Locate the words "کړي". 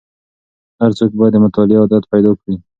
2.41-2.55